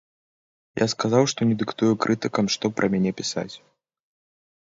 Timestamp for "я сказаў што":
0.79-1.39